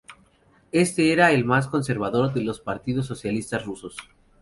Este 0.71 1.13
era 1.13 1.29
el 1.31 1.45
más 1.45 1.67
conservador 1.67 2.33
de 2.33 2.41
los 2.43 2.59
partidos 2.59 3.05
socialistas 3.05 3.63
rusos. 3.65 3.97